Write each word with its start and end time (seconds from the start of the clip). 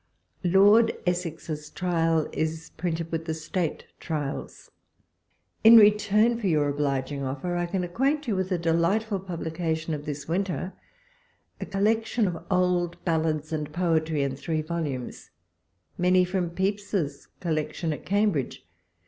Lord 0.43 0.97
Essex's 1.05 1.69
trial 1.69 2.27
is 2.31 2.71
printed 2.75 3.11
with 3.11 3.25
the 3.25 3.35
State 3.35 3.85
Trials. 3.99 4.71
In 5.63 5.77
return 5.77 6.39
for 6.39 6.47
your 6.47 6.69
obliging 6.69 7.21
offer, 7.21 7.55
I 7.55 7.67
can 7.67 7.83
acquaint 7.83 8.27
you 8.27 8.35
with 8.35 8.51
a 8.51 8.57
delightful 8.57 9.19
publication 9.19 9.93
of 9.93 10.07
this 10.07 10.27
winter, 10.27 10.73
A 11.59 11.67
Collection 11.67 12.27
of 12.27 12.43
Old 12.49 12.97
Ballads 13.05 13.53
and 13.53 13.71
Poetry, 13.71 14.23
in 14.23 14.35
three 14.35 14.63
volumes, 14.63 15.29
many 15.99 16.25
from 16.25 16.49
Pepys's 16.49 17.27
Collection 17.39 17.93
at 17.93 18.03
Cambridge. 18.03 18.65